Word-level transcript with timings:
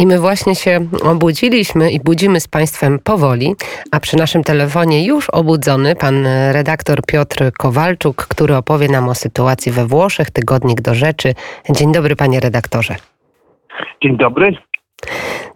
I 0.00 0.06
my 0.06 0.18
właśnie 0.18 0.54
się 0.54 0.88
obudziliśmy 1.02 1.90
i 1.90 2.00
budzimy 2.00 2.40
z 2.40 2.48
Państwem 2.48 2.98
powoli, 2.98 3.54
a 3.90 4.00
przy 4.00 4.16
naszym 4.16 4.44
telefonie 4.44 5.04
już 5.06 5.30
obudzony 5.30 5.96
pan 5.96 6.26
redaktor 6.52 7.02
Piotr 7.06 7.52
Kowalczuk, 7.52 8.26
który 8.26 8.56
opowie 8.56 8.88
nam 8.88 9.08
o 9.08 9.14
sytuacji 9.14 9.72
we 9.72 9.86
Włoszech, 9.86 10.30
tygodnik 10.30 10.80
do 10.80 10.94
rzeczy. 10.94 11.34
Dzień 11.70 11.92
dobry, 11.92 12.16
panie 12.16 12.40
redaktorze. 12.40 12.96
Dzień 14.02 14.16
dobry. 14.16 14.56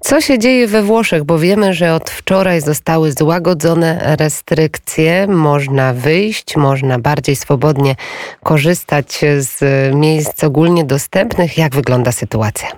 Co 0.00 0.20
się 0.20 0.38
dzieje 0.38 0.66
we 0.66 0.82
Włoszech? 0.82 1.24
Bo 1.24 1.38
wiemy, 1.38 1.74
że 1.74 1.94
od 1.94 2.10
wczoraj 2.10 2.60
zostały 2.60 3.12
złagodzone 3.12 4.16
restrykcje. 4.18 5.26
Można 5.26 5.92
wyjść, 5.92 6.56
można 6.56 6.98
bardziej 6.98 7.36
swobodnie 7.36 7.94
korzystać 8.42 9.20
z 9.38 9.60
miejsc 9.94 10.44
ogólnie 10.44 10.84
dostępnych. 10.84 11.58
Jak 11.58 11.74
wygląda 11.74 12.12
sytuacja? 12.12 12.68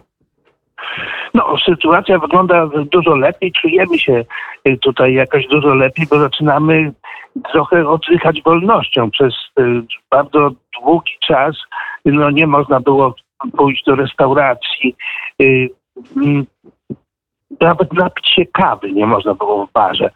No, 1.35 1.57
sytuacja 1.64 2.19
wygląda 2.19 2.67
dużo 2.93 3.17
lepiej. 3.17 3.53
Czujemy 3.53 3.99
się 3.99 4.25
tutaj 4.81 5.14
jakoś 5.14 5.46
dużo 5.46 5.75
lepiej, 5.75 6.07
bo 6.11 6.18
zaczynamy 6.18 6.93
trochę 7.53 7.89
oddychać 7.89 8.43
wolnością. 8.43 9.11
Przez 9.11 9.35
y, 9.61 9.82
bardzo 10.11 10.50
długi 10.81 11.12
czas 11.26 11.57
no, 12.04 12.31
nie 12.31 12.46
można 12.46 12.81
było 12.81 13.14
pójść 13.57 13.85
do 13.85 13.95
restauracji. 13.95 14.96
Mm, 16.17 16.46
nawet 17.61 17.93
napić 17.93 18.29
się 18.29 18.46
kawy 18.46 18.93
nie 18.93 19.07
można 19.07 19.35
było 19.35 19.67
w 19.67 19.73
barze, 19.73 20.11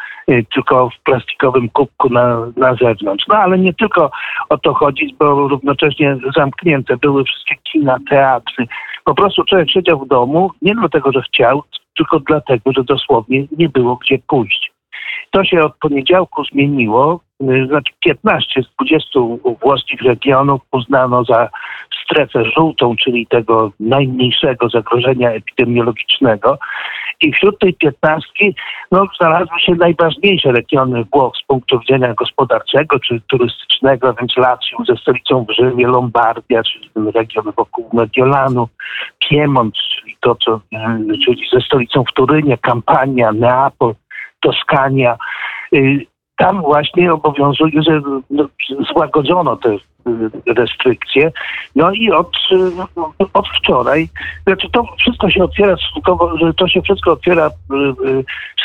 tylko 0.55 0.91
w 0.91 1.03
plastikowym 1.03 1.69
kubku 1.69 2.09
na, 2.09 2.47
na 2.57 2.75
zewnątrz. 2.75 3.25
No 3.29 3.37
ale 3.37 3.59
nie 3.59 3.75
tylko 3.75 4.11
o 4.49 4.59
to 4.59 4.75
chodzi, 4.75 5.17
bo 5.19 5.49
równocześnie 5.49 6.17
zamknięte 6.37 6.97
były 6.97 7.25
wszystkie 7.25 7.57
kina, 7.57 7.97
teatry. 8.11 8.67
Po 9.09 9.15
prostu 9.15 9.45
człowiek 9.45 9.71
siedział 9.71 9.99
w 9.99 10.09
domu 10.09 10.51
nie 10.63 10.75
dlatego, 10.75 11.13
że 11.13 11.23
chciał, 11.23 11.63
tylko 11.97 12.21
dlatego, 12.21 12.73
że 12.73 12.85
dosłownie 12.85 13.47
nie 13.59 13.69
było 13.69 13.97
gdzie 13.97 14.19
pójść. 14.27 14.73
To 15.31 15.45
się 15.45 15.61
od 15.61 15.77
poniedziałku 15.77 16.45
zmieniło. 16.45 17.21
Y, 17.43 17.67
znaczy 17.67 17.93
15 18.01 18.63
z 18.63 18.85
20 18.85 19.21
włoskich 19.63 20.03
regionów 20.03 20.61
uznano 20.73 21.25
za 21.25 21.49
strefę 22.05 22.45
żółtą, 22.45 22.97
czyli 22.97 23.27
tego 23.27 23.73
najmniejszego 23.81 24.69
zagrożenia 24.69 25.31
epidemiologicznego. 25.31 26.59
I 27.23 27.33
wśród 27.33 27.59
tej 27.59 27.75
piętnastki 27.75 28.55
no, 28.93 29.07
znalazły 29.21 29.61
się 29.61 29.75
najważniejsze 29.75 30.53
regiony 30.53 31.05
Włoch 31.13 31.37
z 31.37 31.47
punktu 31.47 31.79
widzenia 31.81 32.15
gospodarczego 32.15 32.99
czy 33.01 33.21
turystycznego, 33.31 34.15
więc 34.15 34.37
Latium 34.37 34.87
ze 34.87 34.97
stolicą 34.97 35.45
w 35.49 35.55
Rzymie, 35.55 35.87
Lombardia, 35.87 36.63
czyli 36.63 36.91
ten 36.95 37.09
region 37.09 37.53
wokół 37.57 37.91
Mediolanu, 37.93 38.69
Piemont, 39.19 39.75
czyli 39.75 40.17
to, 40.21 40.35
co, 40.35 40.61
czyli 41.25 41.43
ze 41.53 41.61
stolicą 41.61 42.05
w 42.05 42.13
Turynie, 42.13 42.59
Kampania, 42.59 43.33
Neapol, 43.33 43.95
Toskania. 44.41 45.17
Y, 46.39 46.45
tam 46.45 46.63
właśnie 46.63 47.13
obowiązuje, 47.13 47.83
że 47.83 48.01
no, 48.31 48.49
złagodzono 48.93 49.57
te 49.57 49.71
y, 49.71 49.79
restrykcje. 50.47 51.33
No 51.77 51.93
i 51.93 52.11
od, 52.11 52.37
y, 52.53 53.27
od 53.35 53.49
wczoraj, 53.49 54.09
znaczy 54.47 54.69
to 54.73 54.85
wszystko 54.99 55.31
się 55.31 55.45
otwiera 55.45 55.77
to 56.57 56.69
się 56.69 56.83
wszystko 56.83 57.13
otwiera 57.13 57.51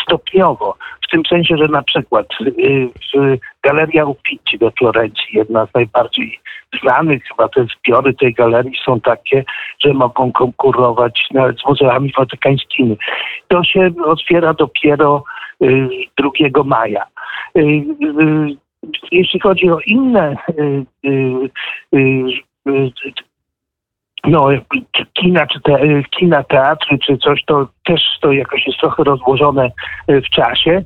stopniowo. 0.04 0.76
W 1.08 1.12
tym 1.12 1.22
sensie, 1.30 1.58
że 1.58 1.68
na 1.68 1.84
przykład 1.84 2.28
Galeria 3.64 4.06
Uffizi 4.06 4.58
we 4.58 4.72
Florencji, 4.72 5.26
jedna 5.34 5.66
z 5.66 5.74
najbardziej 5.74 6.40
znanych, 6.82 7.24
chyba 7.24 7.48
te 7.48 7.66
zbiory 7.80 8.14
tej 8.14 8.34
galerii 8.34 8.80
są 8.86 9.02
takie, 9.02 9.44
że 9.80 9.94
mogą 9.94 10.32
konkurować 10.32 11.28
nawet 11.32 11.60
z 11.60 11.66
muzeami 11.66 12.14
watykańskimi. 12.18 12.98
To 13.48 13.64
się 13.64 13.92
otwiera 14.06 14.54
dopiero 14.54 15.24
2 15.62 16.64
maja. 16.64 17.06
Y, 17.58 17.62
y, 17.62 18.58
jeśli 19.12 19.40
chodzi 19.40 19.70
o 19.70 19.80
inne 19.86 20.36
y, 20.56 20.86
no, 24.28 24.50
kina, 25.14 25.48
czy 25.48 25.62
te, 25.62 25.80
kina, 26.20 26.44
teatry, 26.44 27.00
czy 27.00 27.18
coś, 27.18 27.44
to 27.46 27.68
też 27.86 28.02
to 28.22 28.32
jakoś 28.32 28.68
jest 28.68 28.80
trochę 28.80 29.04
rozłożone 29.04 29.72
w 30.08 30.30
czasie. 30.30 30.84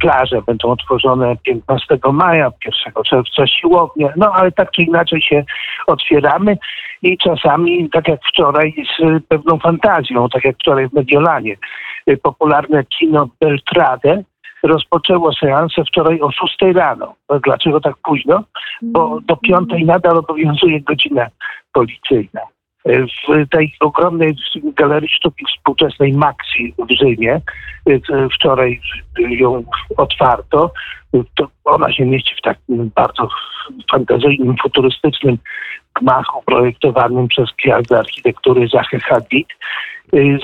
Plaże 0.00 0.42
będą 0.46 0.68
otworzone 0.68 1.36
15 1.36 1.98
maja, 2.12 2.50
1 2.64 3.02
czerwca 3.04 3.46
siłownie, 3.46 4.12
no 4.16 4.32
ale 4.34 4.52
tak 4.52 4.70
czy 4.70 4.82
inaczej 4.82 5.22
się 5.22 5.44
otwieramy 5.86 6.58
i 7.02 7.18
czasami, 7.18 7.90
tak 7.90 8.08
jak 8.08 8.20
wczoraj, 8.24 8.74
z 8.98 9.26
pewną 9.28 9.58
fantazją, 9.58 10.28
tak 10.28 10.44
jak 10.44 10.56
wczoraj 10.56 10.88
w 10.88 10.92
Mediolanie. 10.92 11.56
Popularne 12.22 12.84
kino 12.84 13.28
Beltrade 13.40 14.24
rozpoczęło 14.62 15.32
seansę 15.32 15.84
wczoraj 15.84 16.20
o 16.20 16.30
6 16.30 16.56
rano. 16.74 17.14
Dlaczego 17.44 17.80
tak 17.80 17.94
późno? 18.04 18.44
Bo 18.82 19.20
do 19.20 19.36
5 19.36 19.68
nadal 19.84 20.18
obowiązuje 20.18 20.80
godzina 20.80 21.26
policyjna. 21.72 22.40
W 22.84 23.48
tej 23.50 23.74
ogromnej 23.80 24.34
galerii 24.64 25.08
sztuki 25.08 25.44
współczesnej 25.44 26.12
Maxi 26.12 26.74
w 26.78 26.92
Rzymie, 26.92 27.40
wczoraj 28.34 28.80
ją 29.18 29.64
otwarto, 29.96 30.72
to 31.34 31.48
ona 31.64 31.92
się 31.92 32.04
mieści 32.04 32.34
w 32.38 32.40
takim 32.40 32.90
bardzo 32.94 33.28
fantazyjnym, 33.90 34.54
futurystycznym 34.62 35.38
gmachu 36.00 36.42
projektowanym 36.46 37.28
przez 37.28 37.48
gwiazdę 37.62 37.98
architektury 37.98 38.68
Zachę 38.68 38.98
Hadid. 38.98 39.48
Y, 40.14 40.38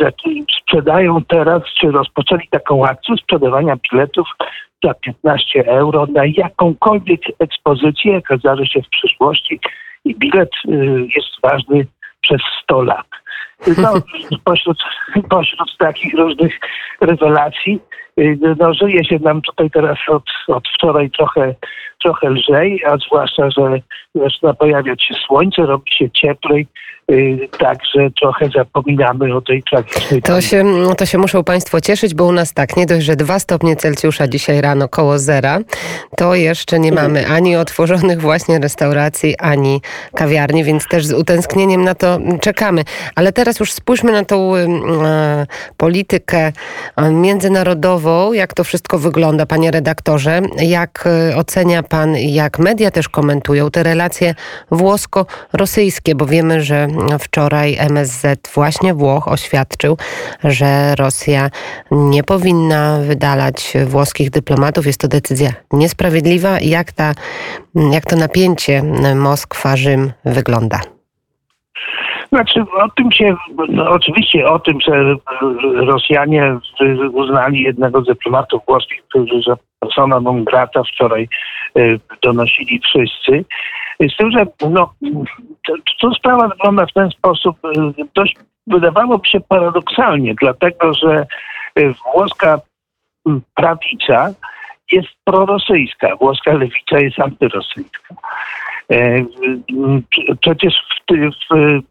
sprzedają 0.63 1.25
teraz, 1.25 1.63
czy 1.81 1.91
rozpoczęli 1.91 2.49
taką 2.51 2.87
akcję 2.87 3.17
sprzedawania 3.17 3.77
biletów 3.93 4.29
za 4.85 4.95
15 4.95 5.67
euro 5.67 6.07
na 6.07 6.23
jakąkolwiek 6.27 7.21
ekspozycję, 7.39 8.13
jaka 8.13 8.37
zdarzy 8.37 8.67
się 8.67 8.83
w 8.83 8.89
przyszłości 8.89 9.61
i 10.05 10.15
bilet 10.15 10.51
y, 10.69 10.71
jest 11.17 11.29
ważny 11.43 11.87
przez 12.21 12.41
100 12.63 12.83
lat. 12.83 13.07
No, 13.83 13.93
pośród, 14.45 14.79
pośród 15.31 15.77
takich 15.79 16.15
różnych 16.15 16.59
rewelacji 17.01 17.81
no, 18.59 18.75
żyje 18.75 19.05
się 19.05 19.19
nam 19.19 19.43
tutaj 19.43 19.71
teraz 19.71 19.99
od, 20.09 20.25
od 20.49 20.69
wczoraj 20.69 21.11
trochę, 21.11 21.55
trochę 22.03 22.31
lżej, 22.31 22.83
a 22.87 22.97
zwłaszcza, 22.97 23.51
że 23.51 23.81
zaczyna 24.15 24.55
pojawiać 24.55 25.03
się 25.03 25.15
słońce, 25.15 25.63
robi 25.63 25.93
się 25.93 26.11
cieplej, 26.11 26.67
Y, 27.13 27.49
także 27.59 28.11
trochę 28.21 28.49
zapominamy 28.57 29.37
o 29.37 29.41
tej 29.41 29.63
tragicznej. 29.63 30.23
To 30.23 30.41
się, 30.41 30.65
to 30.99 31.07
się 31.07 31.19
muszą 31.19 31.45
Państwo 31.45 31.81
cieszyć, 31.81 32.15
bo 32.15 32.25
u 32.25 32.33
nas 32.33 32.55
tak, 32.55 32.77
nie 32.77 32.87
dość, 32.87 33.07
że 33.07 33.17
dwa 33.17 33.39
stopnie 33.39 33.77
Celsjusza 33.77 34.29
dzisiaj 34.29 34.61
rano 34.61 34.89
koło 34.89 35.19
zera, 35.19 35.59
to 36.17 36.35
jeszcze 36.35 36.79
nie 36.79 36.93
mamy 36.93 37.27
ani 37.27 37.57
otworzonych 37.57 38.21
właśnie 38.21 38.59
restauracji, 38.59 39.35
ani 39.39 39.81
kawiarni, 40.15 40.65
więc 40.65 40.89
też 40.89 41.07
z 41.07 41.13
utęsknieniem 41.13 41.85
na 41.85 41.95
to 41.95 42.19
czekamy. 42.41 42.85
Ale 43.17 43.33
teraz 43.33 43.61
już 43.61 43.73
spójrzmy 43.73 44.13
na 44.13 44.25
tą 44.25 44.57
e, 44.57 44.67
politykę 45.77 46.53
e, 46.97 47.11
jak 48.33 48.55
to 48.55 48.65
wszystko 48.65 48.99
wygląda, 48.99 49.47
panie 49.47 49.71
redaktorze. 49.71 50.41
Jak 50.57 51.05
e, 51.31 51.37
ocenia 51.37 51.83
pan, 51.83 52.17
jak 52.17 52.59
media 52.59 52.91
też 52.91 53.09
komentują 53.09 53.71
te 53.71 53.83
relacje 53.83 54.35
włosko-rosyjskie, 54.71 56.15
bo 56.15 56.27
wiemy, 56.27 56.63
że 56.63 56.89
Wczoraj 57.19 57.77
MSZ 57.79 58.49
właśnie 58.55 58.95
Włoch 58.95 59.29
oświadczył, 59.29 59.97
że 60.45 60.95
Rosja 60.95 61.51
nie 61.91 62.23
powinna 62.23 62.99
wydalać 62.99 63.73
włoskich 63.87 64.31
dyplomatów. 64.31 64.87
Jest 64.87 65.01
to 65.01 65.09
decyzja 65.09 65.53
niesprawiedliwa. 65.73 66.61
Jak, 66.61 66.93
ta, 66.93 67.15
jak 67.93 68.07
to 68.07 68.17
napięcie 68.17 68.83
Moskwa-Rzym 69.15 70.13
wygląda? 70.25 70.98
Znaczy, 72.33 72.61
o 72.61 72.89
tym 72.97 73.13
się, 73.13 73.37
no, 73.69 73.91
oczywiście 73.91 74.47
o 74.47 74.59
tym, 74.59 74.81
że 74.81 75.15
Rosjanie 75.75 76.59
uznali 77.13 77.63
jednego 77.63 78.03
z 78.03 78.07
dyplomatów 78.07 78.63
włoskich, 78.69 79.03
którzy 79.09 79.43
za 79.47 79.57
persona 79.81 80.21
non 80.21 80.45
grata 80.45 80.83
wczoraj 80.83 81.29
y, 81.79 82.01
donosili 82.23 82.81
wszyscy. 82.81 83.45
Z 84.01 84.17
tym, 84.17 84.31
że 84.31 84.47
no, 84.71 84.93
to, 85.67 85.75
to 86.01 86.15
sprawa 86.15 86.49
wygląda 86.49 86.87
w 86.87 86.93
ten 86.93 87.11
sposób, 87.11 87.57
y, 87.65 88.05
dość 88.15 88.37
wydawałoby 88.67 89.29
się 89.29 89.41
paradoksalnie, 89.41 90.35
dlatego 90.41 90.95
że 90.95 91.27
y, 91.79 91.95
włoska 92.15 92.61
prawica 93.55 94.31
jest 94.93 95.09
prorosyjska, 95.25 96.17
włoska 96.17 96.53
lewica 96.53 96.99
jest 96.99 97.21
antyrosyjska. 97.21 98.15
E, 98.93 99.25
przecież 100.41 100.75
w, 100.75 101.15
w 101.55 101.83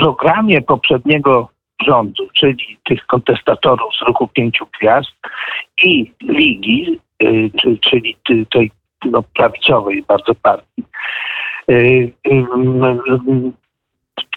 programie 0.00 0.62
poprzedniego 0.62 1.48
rządu, 1.86 2.28
czyli 2.34 2.78
tych 2.84 3.06
kontestatorów 3.06 3.94
z 3.94 4.08
ruchu 4.08 4.28
pięciu 4.28 4.66
gwiazd 4.80 5.12
i 5.84 6.12
Ligi, 6.22 7.00
y, 7.22 7.50
czyli 7.80 8.16
tej 8.50 8.70
no, 9.04 9.22
prawicowej 9.22 10.02
bardzo 10.02 10.34
partii, 10.34 10.84
Y, 11.70 12.12
y, 12.26 12.46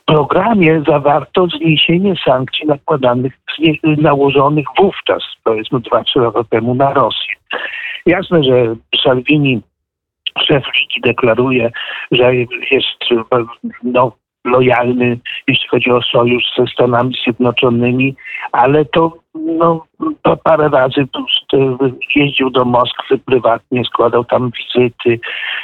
programie 0.06 0.84
zawarto 0.88 1.48
zniesienie 1.48 2.14
sankcji 2.26 2.68
nakładanych, 2.68 3.34
nałożonych 3.98 4.66
wówczas, 4.80 5.24
powiedzmy 5.44 5.80
2-3 5.80 6.22
lata 6.22 6.44
temu 6.44 6.76
na 6.76 6.94
Rosję. 6.94 7.34
Jasne, 8.06 8.44
że 8.44 8.76
Salvini, 9.04 9.62
szef 10.48 10.64
Ligi 10.80 11.02
deklaruje, 11.02 11.72
że 12.12 12.36
jest 12.72 13.26
no, 13.84 14.12
lojalny, 14.46 15.20
jeśli 15.48 15.68
chodzi 15.68 15.92
o 15.92 16.02
sojusz 16.02 16.44
ze 16.58 16.68
Stanami 16.68 17.16
Zjednoczonymi, 17.24 18.16
ale 18.52 18.86
to 18.86 19.24
no, 19.36 19.86
parę 20.44 20.70
razy 20.70 21.08
jeździł 22.16 22.50
do 22.50 22.66
Moskwy 22.66 23.18
prywatnie, 23.18 23.86
składał 23.86 24.26
tam 24.26 24.52
wizyty. 24.52 25.20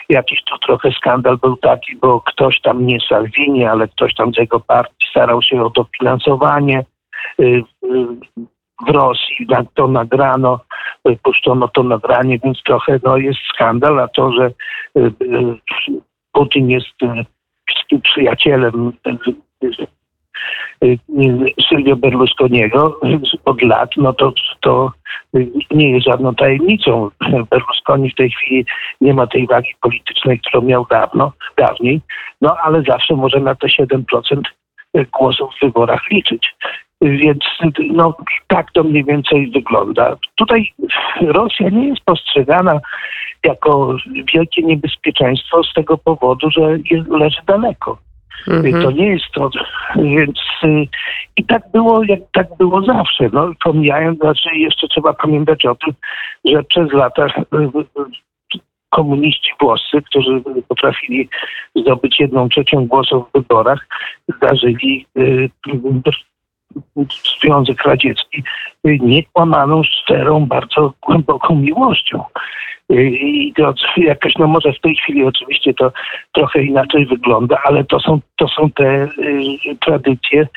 Jakiś 0.09 0.43
tu 0.43 0.57
trochę 0.57 0.91
skandal 0.91 1.37
był 1.37 1.57
taki, 1.57 1.95
bo 1.95 2.21
ktoś 2.21 2.61
tam 2.61 2.85
nie 2.85 2.97
Salvini, 3.09 3.65
ale 3.65 3.87
ktoś 3.87 4.15
tam 4.15 4.33
z 4.33 4.37
jego 4.37 4.59
partii 4.59 5.07
starał 5.09 5.41
się 5.41 5.63
o 5.63 5.69
dofinansowanie 5.69 6.85
y, 7.39 7.43
y, 7.43 7.63
w 8.87 8.89
Rosji. 8.89 9.47
To 9.73 9.87
nagrano, 9.87 10.59
y, 11.09 11.17
puszczono 11.23 11.67
to 11.67 11.83
nagranie, 11.83 12.39
więc 12.43 12.63
trochę 12.63 12.99
no, 13.03 13.17
jest 13.17 13.39
skandal, 13.53 13.99
a 13.99 14.07
to, 14.07 14.31
że 14.31 14.51
Putin 16.31 16.69
jest 16.69 16.87
przyjacielem 18.03 18.93
Silvio 21.69 21.95
Berlusconiego 21.95 22.99
od 23.45 23.61
lat, 23.61 23.89
no 23.97 24.13
to, 24.13 24.33
to 24.61 24.91
nie 25.71 25.91
jest 25.91 26.05
żadną 26.05 26.35
tajemnicą. 26.35 27.09
Berlusconi 27.51 28.09
w 28.09 28.15
tej 28.15 28.31
chwili 28.31 28.65
nie 29.01 29.13
ma 29.13 29.27
tej 29.27 29.47
wagi 29.47 29.71
politycznej, 29.81 30.39
którą 30.39 30.61
miał 30.61 30.85
dawno, 30.89 31.31
dawniej, 31.57 32.01
no 32.41 32.55
ale 32.63 32.83
zawsze 32.87 33.15
może 33.15 33.39
na 33.39 33.55
te 33.55 33.67
7% 33.67 34.03
głosów 35.19 35.49
w 35.55 35.65
wyborach 35.65 36.01
liczyć. 36.11 36.55
Więc 37.01 37.39
no, 37.91 38.15
tak 38.47 38.71
to 38.71 38.83
mniej 38.83 39.05
więcej 39.05 39.51
wygląda. 39.51 40.17
Tutaj 40.35 40.73
Rosja 41.21 41.69
nie 41.69 41.87
jest 41.87 42.01
postrzegana 42.05 42.79
jako 43.43 43.95
wielkie 44.33 44.61
niebezpiectomstwo 44.63 45.63
z 45.63 45.73
tego 45.73 45.97
powodu, 45.97 46.51
że 46.51 46.77
leży 47.09 47.41
daleko. 47.47 47.97
Mhm. 48.47 48.83
To 48.83 48.91
nie 48.91 49.07
jest 49.07 49.31
to, 49.33 49.49
więc 49.95 50.39
i 51.37 51.45
tak 51.45 51.61
było, 51.73 52.03
jak 52.03 52.19
tak 52.31 52.47
było 52.57 52.81
zawsze. 52.81 53.29
No, 53.33 53.51
pomijając, 53.63 54.19
znaczy 54.19 54.49
jeszcze 54.55 54.87
trzeba 54.87 55.13
pamiętać 55.13 55.65
o 55.65 55.75
tym, 55.75 55.93
że 56.45 56.63
przez 56.63 56.93
lata 56.93 57.25
y, 57.25 57.31
komuniści 58.89 59.49
włoscy, 59.61 60.01
którzy 60.01 60.41
potrafili 60.67 61.29
zdobyć 61.75 62.19
jedną 62.19 62.49
trzecią 62.49 62.87
głosów 62.87 63.23
w 63.29 63.37
wyborach, 63.37 63.87
zdarzyli 64.37 65.05
Związek 67.41 67.83
Radziecki 67.83 68.43
niekłamaną, 68.83 69.83
szczerą, 69.83 70.45
bardzo 70.45 70.93
głęboką 71.01 71.55
miłością. 71.55 72.23
I 72.89 73.53
to 73.57 73.73
jakoś, 73.97 74.33
no 74.35 74.47
może 74.47 74.73
w 74.73 74.79
tej 74.79 74.95
chwili 74.95 75.23
oczywiście 75.23 75.73
to 75.73 75.91
trochę 76.31 76.63
inaczej 76.63 77.05
wygląda, 77.05 77.57
ale 77.63 77.83
to 77.83 77.99
są, 77.99 78.19
to 78.35 78.47
są 78.47 78.71
te 78.71 79.03
y, 79.03 79.07
tradycje 79.85 80.47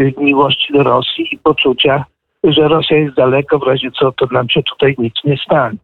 y, 0.00 0.14
miłości 0.18 0.72
do 0.72 0.82
Rosji 0.82 1.34
i 1.34 1.38
poczucia, 1.38 2.04
że 2.44 2.68
Rosja 2.68 2.96
jest 2.96 3.16
daleko, 3.16 3.58
w 3.58 3.62
razie 3.62 3.90
co 3.90 4.12
to 4.12 4.26
nam 4.30 4.48
się 4.48 4.62
tutaj 4.62 4.94
nic 4.98 5.14
nie 5.24 5.36
stanie. 5.36 5.76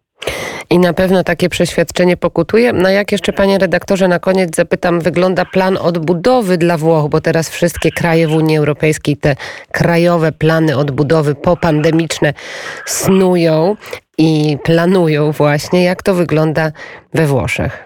I 0.71 0.79
na 0.79 0.93
pewno 0.93 1.25
takie 1.25 1.49
przeświadczenie 1.49 2.17
pokutuje. 2.17 2.73
Na 2.73 2.91
jak 2.91 3.13
jeszcze, 3.13 3.33
panie 3.33 3.59
redaktorze, 3.59 4.09
na 4.09 4.19
koniec 4.19 4.57
zapytam, 4.57 5.01
wygląda 5.01 5.45
plan 5.45 5.77
odbudowy 5.77 6.59
dla 6.59 6.79
Włoch, 6.79 7.09
bo 7.11 7.21
teraz 7.21 7.51
wszystkie 7.51 7.91
kraje 7.93 8.29
w 8.29 8.35
Unii 8.35 8.57
Europejskiej 8.57 9.17
te 9.17 9.37
krajowe 9.73 10.33
plany 10.33 10.77
odbudowy 10.77 11.35
popandemiczne 11.35 12.35
snują 12.87 13.77
i 14.19 14.59
planują 14.65 15.33
właśnie. 15.33 15.85
Jak 15.85 16.03
to 16.03 16.15
wygląda 16.15 16.73
we 17.15 17.27
Włoszech? 17.27 17.86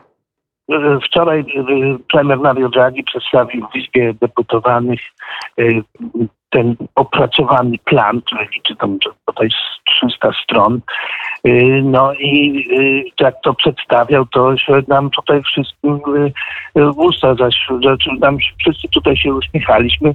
Wczoraj 1.05 1.41
y, 1.41 1.45
premier 2.13 2.39
Mario 2.39 2.69
Draghi 2.69 3.05
przedstawił 3.05 3.67
w 3.73 3.77
Izbie 3.77 4.15
Deputowanych 4.21 5.01
y, 5.61 5.83
ten 6.51 6.77
opracowany 6.95 7.79
plan, 7.85 8.23
który 8.23 8.49
liczy 8.55 8.77
tam 8.77 8.99
tutaj 9.27 9.49
300 10.01 10.33
stron. 10.45 10.81
Y, 11.47 11.83
no 11.85 12.13
i 12.15 12.65
jak 13.21 13.35
to 13.43 13.55
przedstawiał, 13.55 14.27
to 14.27 14.57
się 14.57 14.83
nam 14.89 15.11
tutaj 15.11 15.43
wszystkim 15.43 16.01
usta, 16.97 17.35
zaś, 17.35 17.69
nam 18.21 18.39
wszyscy 18.61 18.89
tutaj 18.89 19.17
się 19.17 19.35
uśmiechaliśmy 19.35 20.15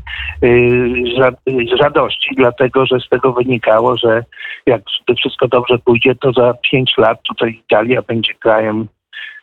z 1.47 1.81
radości, 1.81 2.35
dlatego 2.37 2.85
że 2.85 2.99
z 2.99 3.09
tego 3.09 3.33
wynikało, 3.33 3.97
że 3.97 4.23
jak 4.65 4.81
wszystko 5.17 5.47
dobrze 5.47 5.77
pójdzie, 5.79 6.15
to 6.15 6.31
za 6.31 6.53
pięć 6.71 6.93
lat 6.97 7.19
tutaj 7.23 7.61
Italia 7.65 8.01
będzie 8.01 8.33
krajem 8.33 8.87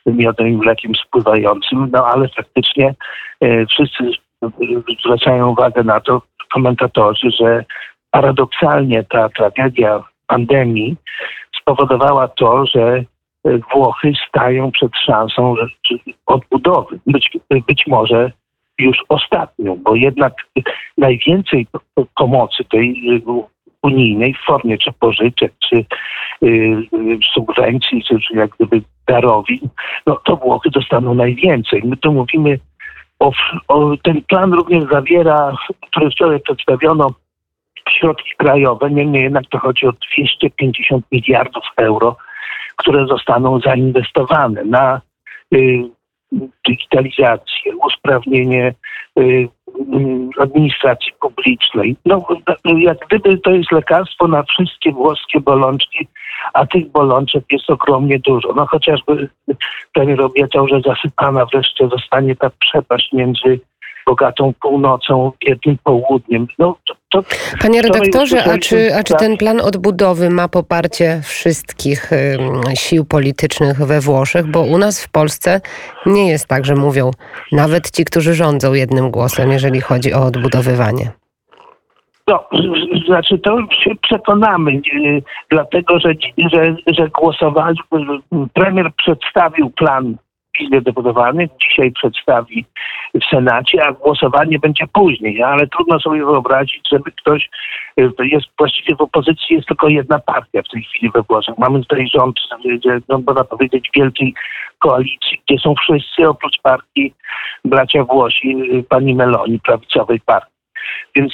miodem 0.06 0.48
i 0.48 0.56
mlekiem 0.56 0.92
spływającym, 0.94 1.90
no 1.92 2.06
ale 2.06 2.28
faktycznie 2.28 2.94
e, 3.40 3.66
wszyscy 3.66 4.10
zwracają 5.04 5.48
uwagę 5.48 5.84
na 5.84 6.00
to, 6.00 6.22
komentatorzy, 6.52 7.30
że 7.40 7.64
paradoksalnie 8.10 9.04
ta 9.04 9.28
tragedia 9.28 10.04
pandemii 10.26 10.96
spowodowała 11.60 12.28
to, 12.28 12.66
że 12.66 13.04
Włochy 13.72 14.12
stają 14.28 14.70
przed 14.70 14.92
szansą 15.06 15.54
odbudowy. 16.26 17.00
Być, 17.06 17.30
być 17.68 17.86
może 17.86 18.32
już 18.78 18.98
ostatnią, 19.08 19.76
bo 19.84 19.94
jednak 19.94 20.34
najwięcej 20.98 21.66
pomocy 22.14 22.64
tej 22.64 23.22
unijnej 23.82 24.34
w 24.34 24.46
formie 24.46 24.78
czy 24.78 24.92
pożyczek, 24.92 25.52
czy 25.68 25.84
y, 26.42 26.76
subwencji, 27.34 28.04
czy, 28.04 28.20
czy 28.20 28.34
jak 28.36 28.50
gdyby 28.50 28.82
darowin, 29.06 29.68
no 30.06 30.16
to 30.24 30.36
Włochy 30.36 30.70
dostaną 30.70 31.14
najwięcej. 31.14 31.82
My 31.84 31.96
tu 31.96 32.12
mówimy 32.12 32.58
o, 33.18 33.32
o 33.68 33.96
ten 34.02 34.22
plan 34.22 34.52
również 34.52 34.84
zawiera, 34.92 35.56
który 35.90 36.10
wczoraj 36.10 36.40
przedstawiono, 36.40 37.14
środki 37.90 38.30
krajowe, 38.36 38.90
niemniej 38.90 39.22
jednak 39.22 39.44
to 39.50 39.58
chodzi 39.58 39.86
o 39.86 39.92
250 39.92 41.06
miliardów 41.12 41.64
euro, 41.76 42.16
które 42.76 43.06
zostaną 43.06 43.60
zainwestowane 43.60 44.64
na 44.64 45.00
y, 45.54 45.82
digitalizację, 46.68 47.76
usprawnienie 47.84 48.74
y, 49.18 49.48
administracji 50.40 51.12
publicznej. 51.20 51.96
No, 52.06 52.26
jak 52.64 52.98
gdyby 53.06 53.38
to 53.38 53.50
jest 53.50 53.72
lekarstwo 53.72 54.28
na 54.28 54.42
wszystkie 54.42 54.92
włoskie 54.92 55.40
bolączki, 55.40 56.08
a 56.52 56.66
tych 56.66 56.90
bolączek 56.90 57.44
jest 57.50 57.70
ogromnie 57.70 58.18
dużo. 58.18 58.52
No 58.56 58.66
chociażby 58.66 59.28
premier 59.92 60.22
obiecał, 60.22 60.68
że 60.68 60.80
zasypana 60.80 61.46
wreszcie 61.46 61.88
zostanie 61.88 62.36
ta 62.36 62.50
przepaść 62.50 63.12
między 63.12 63.60
bogatą 64.06 64.52
północą, 64.60 65.32
biednym 65.46 65.76
południem. 65.84 66.46
No, 66.58 66.76
to, 67.12 67.22
Panie 67.60 67.82
redaktorze, 67.82 68.44
a 68.44 68.58
czy, 68.58 68.94
a 68.94 69.02
czy 69.02 69.14
ten 69.14 69.36
plan 69.36 69.60
odbudowy 69.60 70.30
ma 70.30 70.48
poparcie 70.48 71.20
wszystkich 71.24 72.12
y, 72.12 72.38
sił 72.74 73.04
politycznych 73.04 73.78
we 73.78 74.00
Włoszech? 74.00 74.46
Bo 74.46 74.62
u 74.62 74.78
nas 74.78 75.04
w 75.04 75.10
Polsce 75.10 75.60
nie 76.06 76.28
jest 76.28 76.46
tak, 76.46 76.64
że 76.64 76.74
mówią 76.74 77.10
nawet 77.52 77.90
ci, 77.90 78.04
którzy 78.04 78.34
rządzą 78.34 78.72
jednym 78.72 79.10
głosem, 79.10 79.52
jeżeli 79.52 79.80
chodzi 79.80 80.14
o 80.14 80.22
odbudowywanie. 80.24 81.12
No, 82.28 82.48
znaczy 83.06 83.38
to 83.38 83.58
się 83.84 83.90
przekonamy, 84.02 84.80
dlatego 85.50 86.00
że, 86.00 86.12
że, 86.52 86.76
że 86.86 87.08
głosowali, 87.08 87.78
premier 88.54 88.90
przedstawił 88.96 89.70
plan 89.70 90.16
Izbie 90.60 90.80
Deputowanych, 90.80 91.50
dzisiaj 91.62 91.92
przedstawi 91.92 92.64
w 93.14 93.24
Senacie, 93.30 93.84
a 93.86 93.92
głosowanie 93.92 94.58
będzie 94.58 94.84
później. 94.92 95.42
Ale 95.42 95.66
trudno 95.66 96.00
sobie 96.00 96.24
wyobrazić, 96.24 96.88
żeby 96.92 97.12
ktoś 97.12 97.50
y, 98.00 98.10
jest 98.18 98.46
właściwie 98.58 98.96
w 98.96 99.00
opozycji, 99.00 99.56
jest 99.56 99.68
tylko 99.68 99.88
jedna 99.88 100.18
partia 100.18 100.62
w 100.62 100.68
tej 100.68 100.82
chwili 100.82 101.12
we 101.14 101.22
Włoszech. 101.22 101.58
Mamy 101.58 101.80
tutaj 101.80 102.06
rząd, 102.14 102.40
no, 103.08 103.22
można 103.26 103.44
powiedzieć, 103.44 103.90
wielkiej 103.96 104.34
koalicji, 104.78 105.42
gdzie 105.46 105.58
są 105.58 105.74
wszyscy 105.74 106.28
oprócz 106.28 106.60
partii 106.62 107.14
bracia 107.64 108.04
Włosi, 108.04 108.56
pani 108.88 109.14
Meloni, 109.14 109.60
prawicowej 109.60 110.20
partii. 110.20 110.52
Więc, 111.16 111.32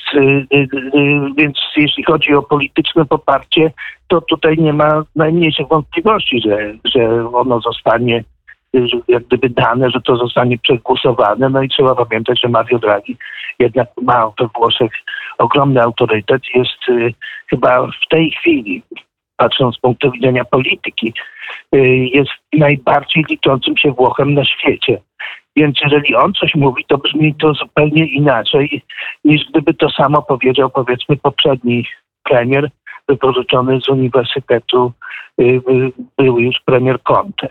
więc 1.37 1.59
jeśli 1.77 2.05
chodzi 2.05 2.35
o 2.35 2.43
polityczne 2.43 3.05
poparcie, 3.05 3.73
to 4.09 4.21
tutaj 4.21 4.57
nie 4.59 4.73
ma 4.73 5.03
najmniejszych 5.17 5.69
wątpliwości, 5.69 6.41
że, 6.41 6.75
że 6.85 7.29
ono 7.33 7.61
zostanie 7.61 8.25
jak 9.09 9.23
gdyby 9.25 9.51
dane, 9.51 9.91
że 9.91 10.01
to 10.01 10.17
zostanie 10.17 10.59
przegłosowane. 10.59 11.49
No 11.49 11.63
i 11.63 11.69
trzeba 11.69 11.95
pamiętać, 11.95 12.41
że 12.41 12.49
Mario 12.49 12.79
Draghi 12.79 13.17
jednak 13.59 13.89
ma 14.03 14.33
we 14.39 14.49
Włoszech 14.57 14.93
ogromny 15.39 15.83
autorytet. 15.83 16.43
Jest 16.55 16.89
y, 16.89 17.15
chyba 17.47 17.87
w 17.87 18.09
tej 18.11 18.31
chwili, 18.31 18.83
patrząc 19.37 19.77
z 19.77 19.79
punktu 19.79 20.11
widzenia 20.11 20.45
polityki, 20.45 21.13
y, 21.75 21.79
jest 22.13 22.31
najbardziej 22.53 23.25
liczącym 23.31 23.77
się 23.77 23.93
Włochem 23.93 24.35
na 24.35 24.45
świecie. 24.45 25.01
Więc 25.57 25.79
jeżeli 25.85 26.15
on 26.15 26.33
coś 26.33 26.55
mówi, 26.55 26.85
to 26.89 26.99
brzmi 26.99 27.35
to 27.35 27.55
zupełnie 27.55 28.07
inaczej, 28.07 28.83
niż 29.25 29.45
gdyby 29.51 29.75
to 29.75 29.91
samo 29.91 30.23
powiedział 30.23 30.71
powiedzmy 30.71 31.17
poprzedni 31.17 31.87
premier 32.25 32.71
wypożyczony 33.09 33.81
z 33.81 33.89
Uniwersytetu, 33.89 34.93
y, 35.41 35.45
y, 35.45 35.61
był 36.19 36.39
już 36.39 36.57
premier 36.65 37.03
Conte. 37.03 37.49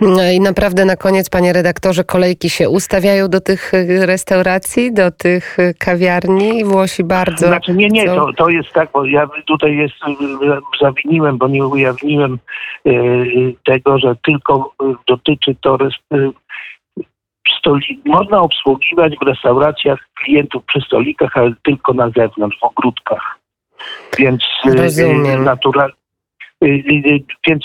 No 0.00 0.30
i 0.34 0.40
naprawdę 0.40 0.84
na 0.84 0.96
koniec, 0.96 1.30
panie 1.30 1.52
redaktorze, 1.52 2.04
kolejki 2.04 2.50
się 2.50 2.68
ustawiają 2.68 3.28
do 3.28 3.40
tych 3.40 3.74
y, 3.74 4.06
restauracji, 4.06 4.92
do 4.92 5.10
tych 5.10 5.56
kawiarni. 5.78 6.64
Włosi 6.64 7.04
bardzo. 7.04 7.46
Znaczy 7.46 7.74
nie, 7.74 7.88
nie, 7.88 8.06
to, 8.06 8.32
to 8.36 8.48
jest 8.48 8.72
tak, 8.72 8.90
bo 8.92 9.04
ja 9.04 9.28
tutaj 9.46 9.76
jest, 9.76 9.94
zawiniłem, 10.80 11.38
bo 11.38 11.48
nie 11.48 11.66
ujawniłem 11.66 12.38
tego, 13.64 13.98
że 13.98 14.16
tylko 14.22 14.74
dotyczy 15.06 15.56
to 15.60 15.78
stoli- 17.60 17.98
można 18.04 18.40
obsługiwać 18.40 19.16
w 19.16 19.26
restauracjach 19.26 19.98
klientów 20.14 20.64
przy 20.64 20.80
stolikach, 20.80 21.36
ale 21.36 21.52
tylko 21.62 21.92
na 21.92 22.10
zewnątrz, 22.10 22.58
w 22.60 22.64
ogródkach. 22.64 23.37
Więc 24.18 24.42
y, 24.66 24.76
Rozumiem. 24.76 25.44
natura- 25.44 25.90
y, 26.64 26.66
y, 26.66 27.24
więc 27.46 27.62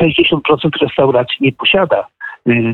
60% 0.00 0.70
restauracji 0.80 1.36
nie 1.40 1.52
posiada 1.52 2.06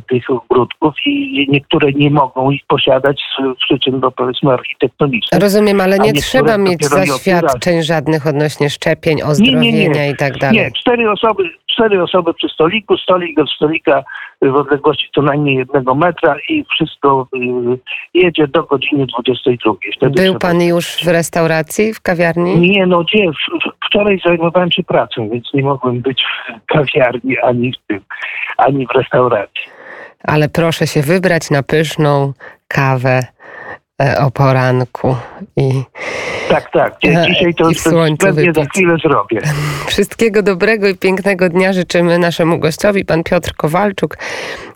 tych 0.09 0.31
ogródków 0.31 0.95
i 1.07 1.47
niektóre 1.51 1.93
nie 1.93 2.11
mogą 2.11 2.51
ich 2.51 2.63
posiadać 2.67 3.23
z 3.39 3.57
przyczyn, 3.65 4.01
bo 4.01 4.11
powiedzmy 4.11 4.53
architektonicznych. 4.53 5.41
Rozumiem, 5.41 5.81
ale 5.81 5.99
nie 5.99 6.13
trzeba 6.13 6.59
mieć 6.59 6.85
zaświadczeń 6.85 7.83
żadnych 7.83 8.27
odnośnie 8.27 8.71
szczepień, 8.71 9.17
nie, 9.17 9.25
ozdrowienia 9.25 10.05
nie. 10.05 10.11
i 10.11 10.17
tak 10.17 10.39
dalej. 10.39 10.57
Nie, 10.57 10.71
cztery 10.71 11.11
osoby, 11.11 11.51
cztery 11.67 12.03
osoby 12.03 12.35
przy 12.35 12.49
stoliku, 12.49 12.97
stolik 12.97 13.37
do 13.37 13.47
stolika 13.47 14.05
w 14.43 14.55
odległości 14.57 15.09
co 15.15 15.23
najmniej 15.23 15.57
jednego 15.57 15.95
metra 15.95 16.37
i 16.49 16.65
wszystko 16.75 17.29
y, 17.37 17.79
jedzie 18.15 18.49
do 18.49 18.63
godziny 18.63 19.07
22. 19.07 19.73
Wtedy 19.97 20.23
Był 20.23 20.39
pan 20.39 20.63
już 20.63 20.87
w 21.05 21.09
restauracji, 21.09 21.95
w 21.95 22.01
kawiarni? 22.01 22.57
Nie, 22.71 22.87
no 22.87 23.05
w- 23.05 23.87
Wczoraj 23.87 24.21
zajmowałem 24.27 24.73
się 24.73 24.83
pracą, 24.83 25.29
więc 25.29 25.55
nie 25.55 25.63
mogłem 25.63 26.01
być 26.01 26.23
w 26.63 26.67
kawiarni 26.67 27.39
ani 27.39 27.73
w 27.73 27.87
tym, 27.87 28.01
ani 28.57 28.87
w 28.87 28.91
restauracji. 28.91 29.63
Ale 30.25 30.49
proszę 30.49 30.87
się 30.87 31.03
wybrać 31.03 31.51
na 31.51 31.63
pyszną 31.63 32.33
kawę 32.69 33.21
o 34.19 34.31
poranku 34.31 35.17
i 35.57 35.83
Tak, 36.49 36.71
tak. 36.73 36.95
E, 37.05 37.27
Dzisiaj 37.29 37.55
to 37.55 37.71
w 37.71 37.79
słońcu 37.79 38.27
pewnie 38.27 38.53
za 38.53 38.65
chwilę 38.65 38.97
zrobię. 39.03 39.41
Wszystkiego 39.87 40.43
dobrego 40.43 40.89
i 40.89 40.95
pięknego 40.97 41.49
dnia 41.49 41.73
życzymy 41.73 42.19
naszemu 42.19 42.59
gościowi, 42.59 43.05
pan 43.05 43.23
Piotr 43.25 43.55
Kowalczuk, 43.57 44.17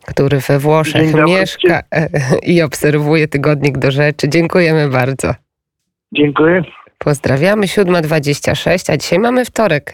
który 0.07 0.41
we 0.41 0.59
Włoszech 0.59 1.13
dobry. 1.13 1.27
mieszka 1.27 1.83
e, 1.93 2.09
i 2.53 2.63
obserwuje 2.63 3.29
tygodnik 3.29 3.79
do 3.79 3.91
rzeczy. 3.91 4.29
Dziękujemy 4.29 4.89
bardzo. 4.89 5.35
Dziękuję. 6.13 6.63
Pozdrawiamy. 6.99 7.67
7.26, 7.67 8.93
a 8.93 8.97
dzisiaj 8.97 9.19
mamy 9.19 9.45
wtorek. 9.45 9.83